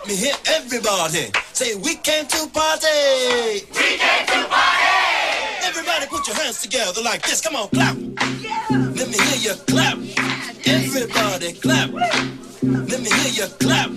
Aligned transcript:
let 0.00 0.08
me 0.08 0.16
hear 0.16 0.34
everybody 0.46 1.30
say, 1.52 1.74
we 1.76 1.96
came 1.96 2.26
to 2.26 2.48
party. 2.52 2.86
We 3.74 3.98
came 3.98 4.26
to 4.26 4.46
party. 4.48 5.64
Everybody 5.64 6.06
put 6.06 6.26
your 6.26 6.36
hands 6.36 6.62
together 6.62 7.02
like 7.02 7.22
this. 7.22 7.40
Come 7.40 7.56
on, 7.56 7.68
clap. 7.68 7.96
Yeah. 8.40 8.64
Let 8.70 9.08
me 9.08 9.18
hear 9.18 9.52
you 9.52 9.54
clap. 9.66 9.98
Yeah, 9.98 10.74
Everybody 10.74 11.52
clap. 11.54 11.90
Let 12.62 13.00
me 13.00 13.10
hear 13.10 13.32
you 13.44 13.48
clap. 13.60 13.90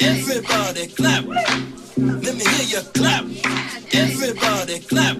Yeah, 0.00 0.08
Everybody 0.08 0.86
clap. 0.88 1.24
Let 1.96 2.34
me 2.36 2.44
hear 2.44 2.66
you 2.74 2.82
clap. 2.94 3.24
Everybody 3.92 4.80
clap. 4.80 5.16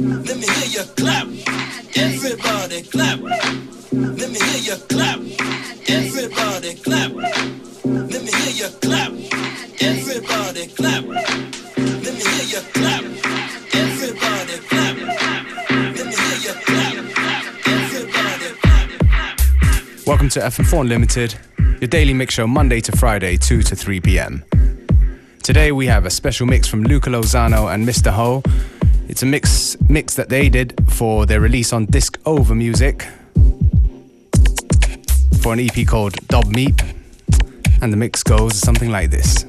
Let 0.00 0.36
me 0.38 0.46
hear 0.46 0.68
you 0.76 0.84
clap. 0.96 1.26
Everybody 1.96 2.82
clap. 2.82 3.20
Let 3.92 4.30
me 4.30 4.38
hear 4.40 4.74
you 4.74 4.76
clap. 4.88 5.19
Welcome 20.20 20.38
to 20.38 20.62
FM4 20.62 20.80
Unlimited, 20.82 21.34
your 21.80 21.88
daily 21.88 22.12
mix 22.12 22.34
show 22.34 22.46
Monday 22.46 22.82
to 22.82 22.92
Friday, 22.92 23.38
2 23.38 23.62
to 23.62 23.74
3 23.74 24.00
p.m. 24.00 24.44
Today 25.42 25.72
we 25.72 25.86
have 25.86 26.04
a 26.04 26.10
special 26.10 26.46
mix 26.46 26.68
from 26.68 26.84
Luca 26.84 27.08
Lozano 27.08 27.72
and 27.72 27.88
Mr. 27.88 28.10
Ho. 28.10 28.42
It's 29.08 29.22
a 29.22 29.26
mix 29.26 29.78
mix 29.88 30.16
that 30.16 30.28
they 30.28 30.50
did 30.50 30.74
for 30.90 31.24
their 31.24 31.40
release 31.40 31.72
on 31.72 31.86
Disc 31.86 32.18
Over 32.26 32.54
Music 32.54 33.08
for 35.40 35.54
an 35.54 35.60
EP 35.60 35.86
called 35.86 36.12
Dob 36.28 36.44
Meep. 36.52 36.82
And 37.80 37.90
the 37.90 37.96
mix 37.96 38.22
goes 38.22 38.58
something 38.58 38.90
like 38.90 39.10
this. 39.10 39.46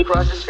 Across 0.00 0.30
the 0.30 0.36
sky. 0.36 0.49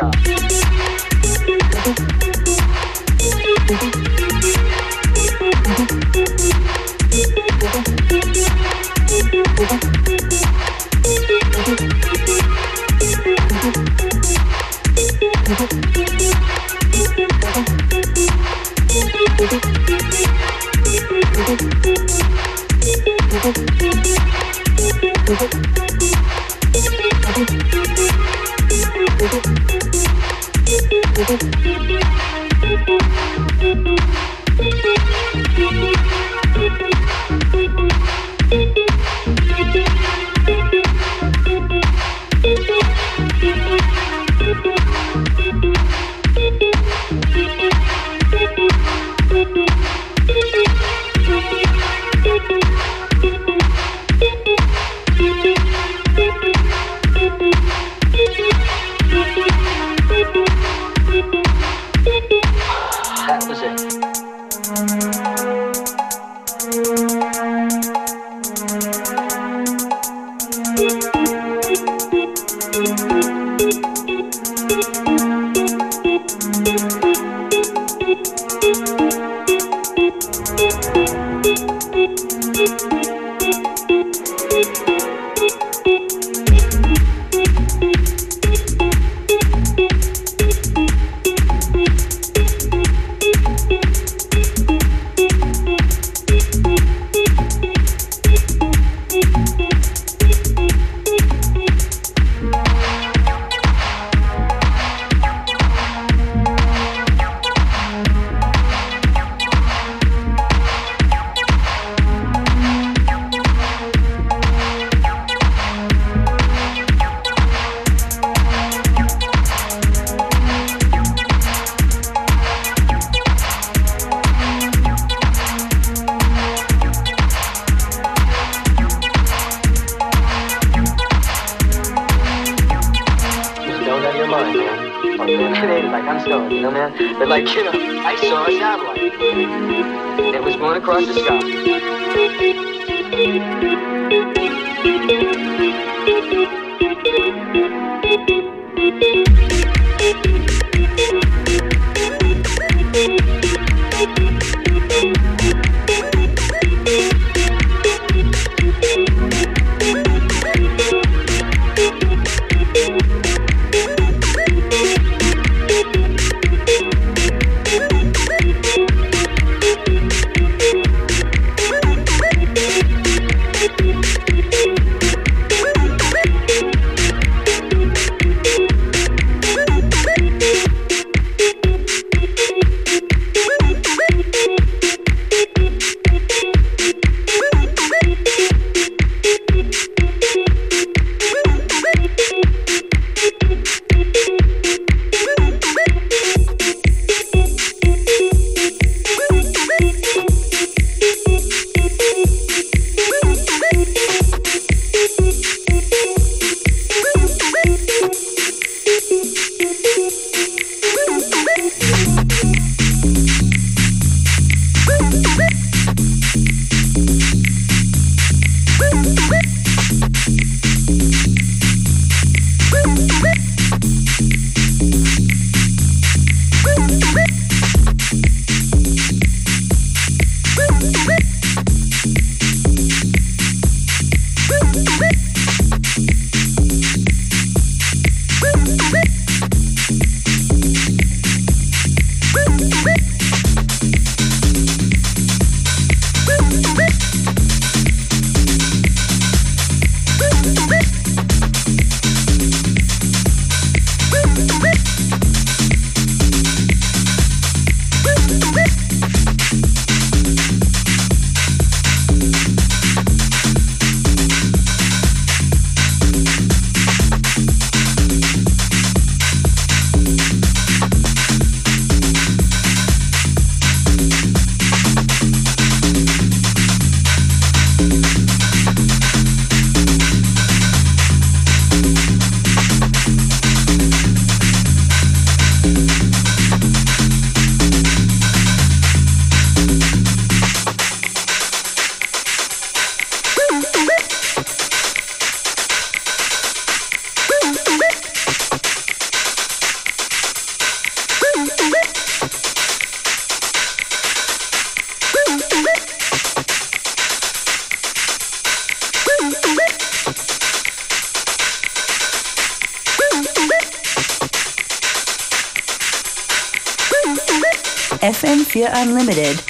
Unlimited. 318.90 319.49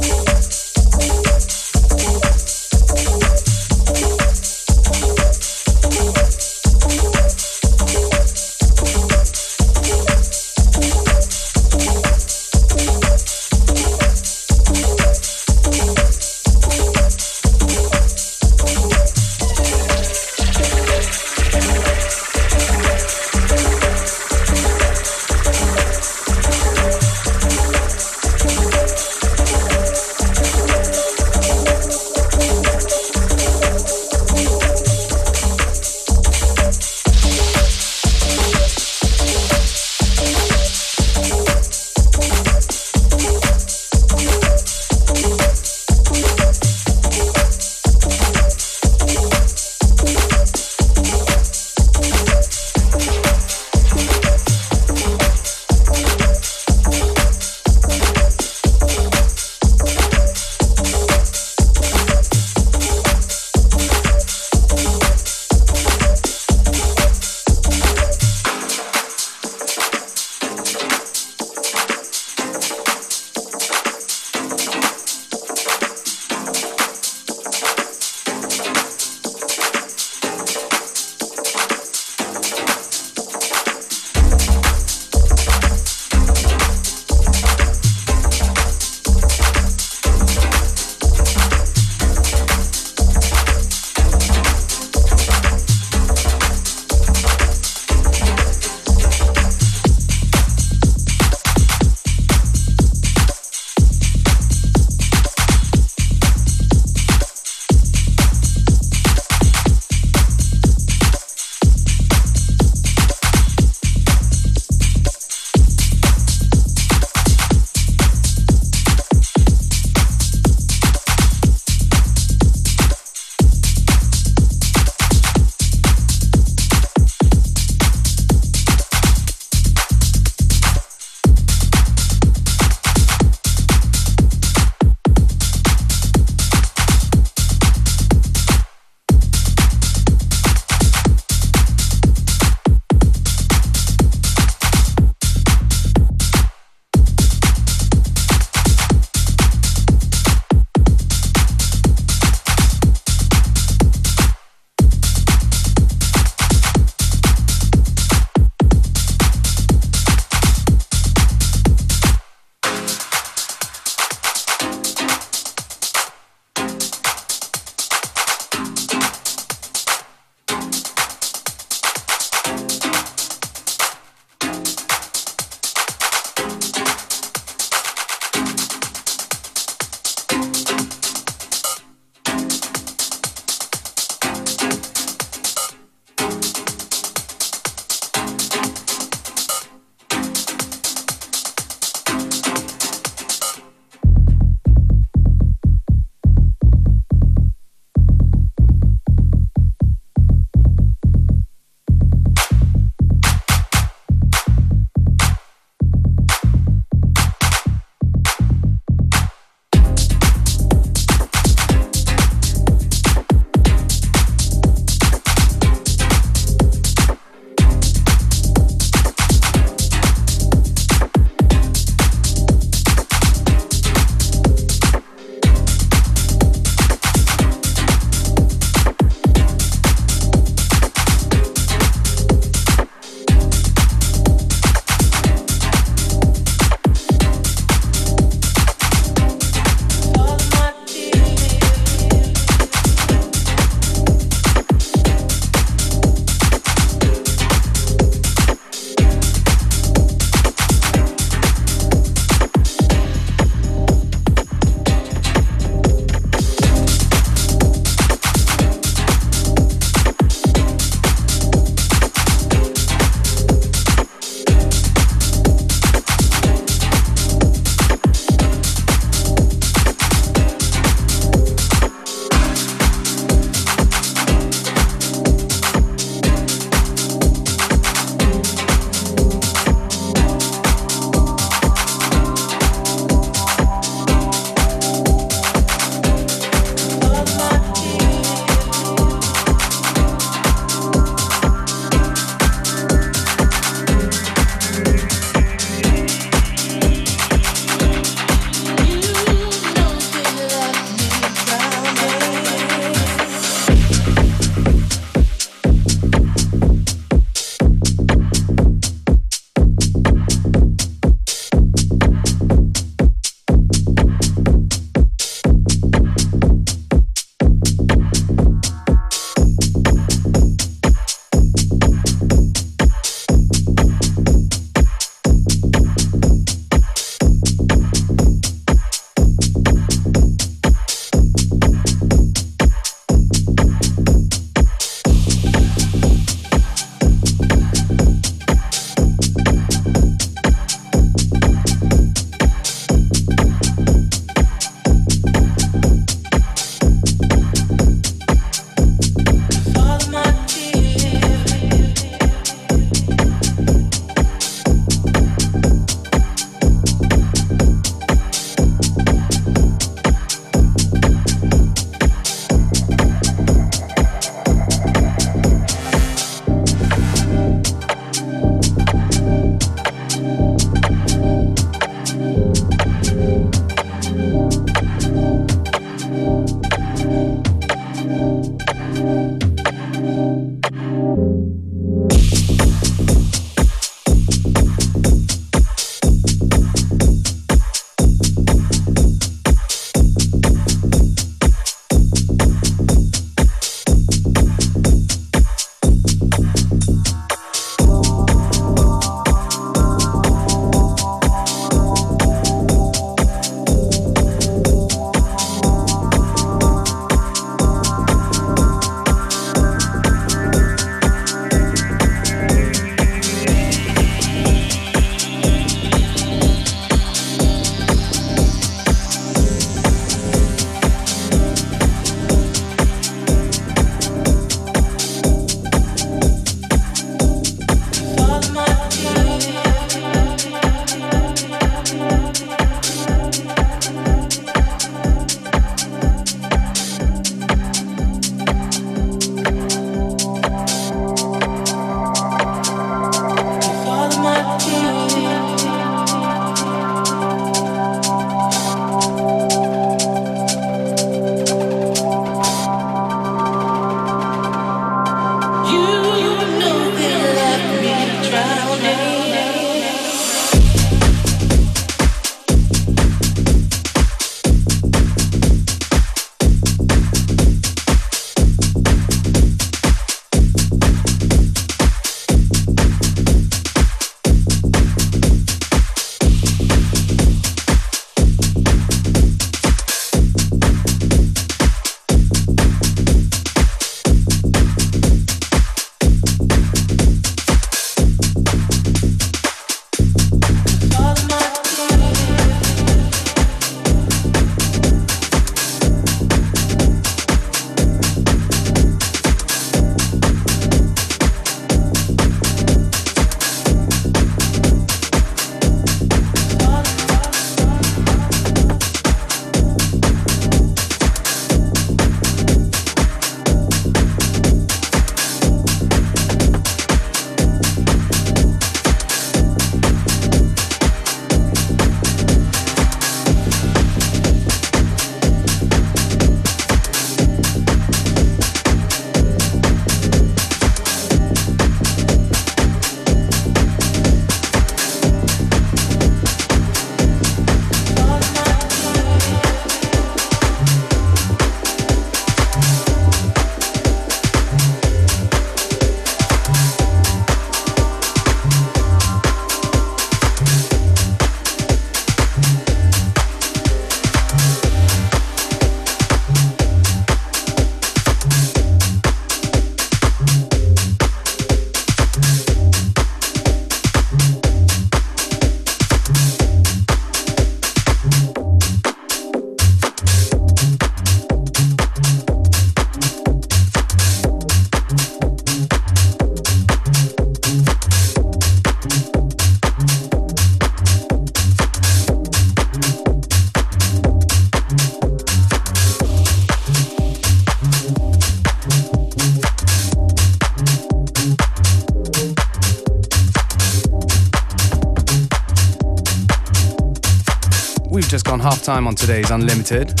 Time 598.74 598.86
on 598.86 598.94
today's 598.94 599.32
Unlimited. 599.32 600.00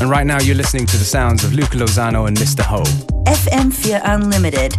And 0.00 0.08
right 0.08 0.24
now 0.24 0.40
you're 0.40 0.54
listening 0.54 0.86
to 0.86 0.96
the 0.96 1.04
sounds 1.04 1.42
of 1.42 1.52
Luca 1.52 1.76
Lozano 1.76 2.28
and 2.28 2.36
Mr. 2.36 2.62
Ho. 2.62 2.84
FM4 3.26 4.02
Unlimited. 4.04 4.72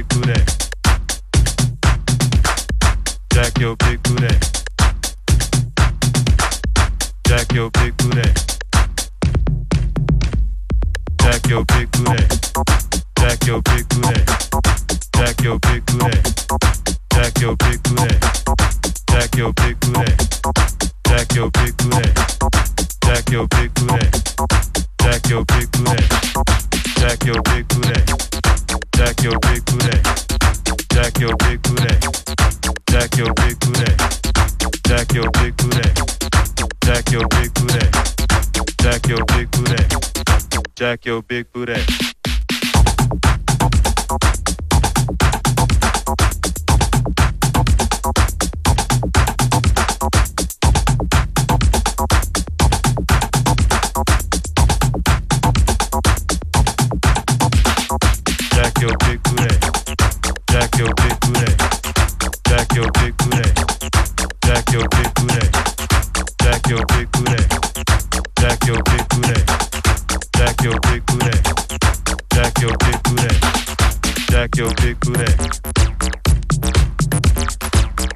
Jack 0.00 0.16
your 3.58 3.76
big 3.76 4.02
booty. 4.02 4.34
Jack 7.26 7.52
your 7.52 7.70
big 7.70 7.96
booty. 7.98 8.32
Jack 11.20 11.46
your 11.50 11.64
big 11.66 11.90
booty. 11.92 12.22
Jack 13.18 13.44
your 13.44 13.62
big 13.66 13.88
booty. 13.90 14.24
Jack 15.10 15.44
your 15.44 15.58
big 15.58 15.84
booty. 15.90 16.14
Jack 17.12 17.38
your 17.42 17.56
big 17.56 17.82
booty. 17.82 18.16
Jack 19.10 19.36
your 19.36 19.52
big 19.52 19.78
booty. 19.80 20.08
Jack 21.08 21.34
your 21.36 21.50
big 21.50 21.76
booty. 21.76 22.12
Jack 23.04 23.30
your 23.30 23.46
big 23.48 23.74
booty. 23.74 24.10
Jack 25.02 25.28
your 25.28 25.44
big 25.44 25.70
booty. 25.72 26.04
Jack 26.96 27.24
your 27.24 27.42
big 27.42 27.68
booty. 27.68 28.39
Jack 29.00 29.22
your 29.22 29.38
big 29.40 29.64
booty. 29.64 29.96
Jack 30.92 31.18
your 31.18 31.34
big 31.38 31.62
booty. 31.62 31.88
Jack 32.90 33.16
your 33.16 33.32
big 33.32 33.58
booty. 33.58 33.96
Jack 34.86 35.14
your 35.14 35.30
big 35.30 35.56
booty. 35.56 35.90
Jack 36.84 37.10
your 37.10 37.26
big 37.30 37.54
booty. 37.54 37.80
Jack 40.76 41.06
your 62.80 62.90
big 62.92 63.16
booty. 63.18 63.42
Jack 64.44 64.72
your 64.72 64.88
big 64.88 65.14
booty. 65.14 65.46
Jack 66.42 66.66
your 66.68 66.84
big 66.86 67.10
booty. 67.12 67.42
Jack 68.40 68.64
your 68.66 68.82
big 68.84 69.04
booty. 69.10 69.36
Jack 70.36 70.62
your 70.62 70.80
big 70.80 71.04
booty. 71.06 71.36
Jack 72.32 72.58
your 72.62 72.76
big 72.78 72.98
booty. 73.04 73.28
Jack 74.30 74.56
your 74.56 74.72
big 74.80 75.00
booty. 75.00 75.30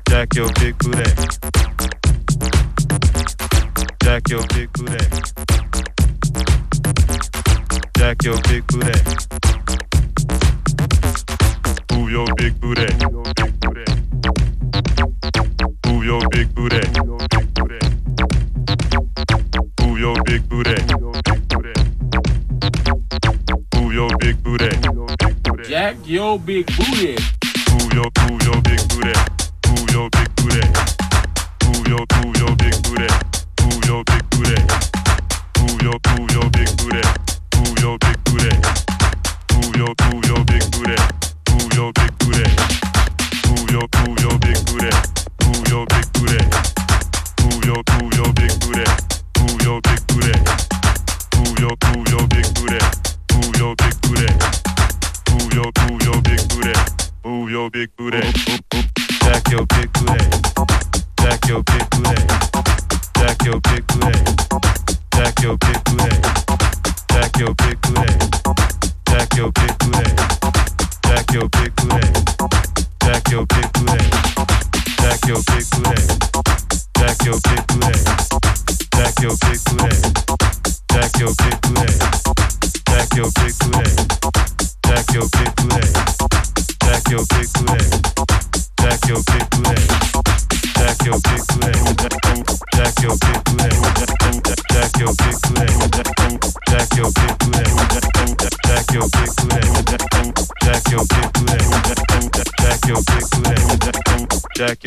Jack 0.09 0.35
your 0.35 0.49
big 0.55 0.79
booty. 0.79 1.11
Jack 4.03 4.29
your 4.29 4.47
big 4.49 4.73
booty. 4.73 5.05
Jack 7.99 8.23
your 8.25 8.41
big 8.43 8.67
booty. 8.69 8.99
Move 11.93 12.11
your 12.11 12.35
big 12.37 12.61
booty. 12.61 13.94
Move 16.05 16.21
your 16.21 16.29
big 16.29 16.55
booty. 16.55 16.81
Move 19.81 19.99
your 19.99 20.23
big 20.25 20.49
booty. 20.51 20.75
Move 23.75 23.95
your 23.95 24.11
big 24.19 24.43
booty. 24.43 24.69
Jack 25.67 25.97
your 26.05 26.39
big 26.39 26.67
booty. 26.77 27.17
Move 27.73 27.95
your, 27.95 28.11
move 28.21 28.43
your 28.43 28.61
big 28.61 28.87
booty. 28.91 29.15
Move 29.67 29.91
your 29.93 30.11
big 30.11 30.29
booty. 30.37 30.61
Move 31.65 31.89
your, 31.89 32.05
move 32.17 32.37
your 32.37 32.55
big 32.57 32.83
booty. 32.83 33.09
Move 33.63 33.85
your 33.87 34.05
big 34.05 34.29
booty. 34.29 34.61
Move 35.59 35.81
your, 35.81 35.99
move 36.19 36.31
your 36.33 36.51
big 36.51 36.77
booty. 36.77 37.01
Move 37.57 37.79
your 37.81 37.99
big 37.99 38.25
booty. 38.25 38.51
Move 39.55 39.77
your, 39.77 39.95
move 40.11 40.25
your 40.27 40.45
big 40.45 40.71
booty. 40.71 41.14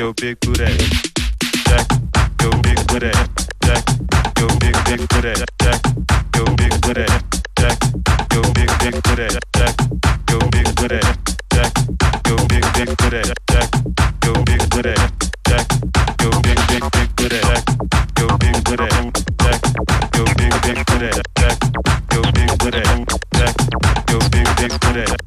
Your 0.08 0.14
big 0.14 0.40
booty. 0.40 0.78
Jack 1.68 1.88
your 2.42 2.56
big 2.62 2.80
booty. 2.88 3.12
Jack 3.66 3.84
your 4.40 4.48
big 4.60 4.76
big 4.86 5.02
booty. 5.10 5.34
Jack 5.60 5.82
your 6.36 6.46
big 6.56 6.82
booty. 6.82 7.06
Jack 7.60 7.78
your 8.32 8.48
big 8.56 8.72
big 8.80 9.04
booty. 9.04 9.28
Jack 9.58 9.76
your 10.30 10.48
big 10.48 10.76
booty. 10.78 11.00
Jack 11.52 11.74
your 12.28 12.40
big 12.48 12.66
big 12.76 12.90
booty. 12.98 13.22
Jack 13.52 13.70
your 14.24 14.44
big 14.48 14.70
booty. 14.70 14.96
Jack 15.44 15.68
your 16.22 16.42
big 16.42 16.60
big 16.70 16.84
big 16.94 17.16
booty. 17.18 17.40
Jack 17.44 17.68
your 18.18 18.38
big 18.38 18.64
booty. 18.64 18.88
Jack 19.44 19.62
your 20.16 20.30
big 20.38 20.54
big 20.64 20.86
booty. 20.88 21.12
Jack 21.36 21.58
your 22.14 22.32
big 22.32 22.52
booty. 22.60 22.84
Jack 23.36 23.56
your 24.10 24.30
big 24.30 24.48
big 24.56 24.80
booty. 24.80 25.27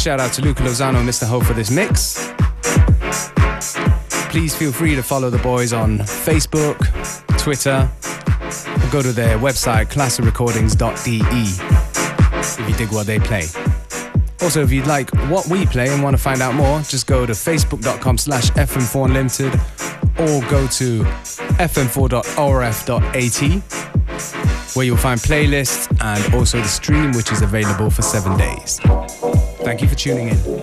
Shout 0.00 0.18
out 0.18 0.32
to 0.32 0.40
Luca 0.40 0.62
Lozano 0.62 0.96
and 1.00 1.08
Mr. 1.08 1.26
Ho 1.26 1.40
for 1.40 1.52
this 1.52 1.70
mix. 1.70 2.32
Please 4.30 4.56
feel 4.56 4.72
free 4.72 4.94
to 4.94 5.02
follow 5.02 5.28
the 5.28 5.38
boys 5.38 5.74
on 5.74 5.98
Facebook, 5.98 6.78
Twitter, 7.38 7.86
or 8.82 8.90
go 8.90 9.02
to 9.02 9.12
their 9.12 9.36
website, 9.38 9.88
classicrecordings.de, 9.88 11.20
if 12.62 12.68
you 12.68 12.74
dig 12.76 12.90
what 12.94 13.06
they 13.06 13.18
play. 13.18 13.44
Also, 14.40 14.62
if 14.62 14.72
you'd 14.72 14.86
like 14.86 15.10
what 15.28 15.46
we 15.48 15.66
play 15.66 15.90
and 15.90 16.02
want 16.02 16.16
to 16.16 16.22
find 16.22 16.40
out 16.40 16.54
more, 16.54 16.80
just 16.80 17.06
go 17.06 17.26
to 17.26 17.34
facebook.com 17.34 18.16
slash 18.16 18.50
fm4 18.52 19.04
unlimited 19.04 19.52
or 20.18 20.40
go 20.48 20.66
to 20.68 21.02
fm4.orf.at 21.60 22.40
where 24.76 24.86
you'll 24.86 24.96
find 24.96 25.20
playlists 25.20 25.88
and 26.00 26.34
also 26.34 26.58
the 26.58 26.68
stream 26.68 27.12
which 27.12 27.30
is 27.32 27.42
available 27.42 27.90
for 27.90 28.00
seven 28.02 28.38
days. 28.38 28.80
Thank 29.70 29.82
you 29.82 29.88
for 29.88 29.94
tuning 29.94 30.30
in. 30.30 30.59